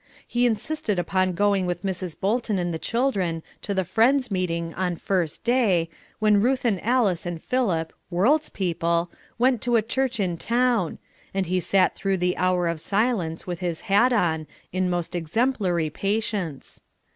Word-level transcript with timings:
He 0.27 0.47
insisted 0.47 0.97
upon 0.97 1.33
going 1.33 1.67
with 1.67 1.83
Mrs. 1.83 2.19
Bolton 2.19 2.57
and 2.57 2.73
the 2.73 2.79
children 2.79 3.43
to 3.61 3.71
the 3.75 3.83
Friends 3.83 4.31
Meeting 4.31 4.73
on 4.73 4.95
First 4.95 5.43
Day, 5.43 5.91
when 6.17 6.41
Ruth 6.41 6.65
and 6.65 6.83
Alice 6.83 7.27
and 7.27 7.39
Philip, 7.39 7.93
"world's 8.09 8.49
people," 8.49 9.11
went 9.37 9.61
to 9.61 9.75
a 9.75 9.83
church 9.83 10.19
in 10.19 10.37
town, 10.37 10.97
and 11.35 11.45
he 11.45 11.59
sat 11.59 11.93
through 11.95 12.17
the 12.17 12.35
hour 12.37 12.67
of 12.67 12.81
silence 12.81 13.45
with 13.45 13.59
his 13.59 13.81
hat 13.81 14.11
on, 14.11 14.47
in 14.73 14.89
most 14.89 15.13
exemplary 15.13 15.91
patience. 15.91 16.81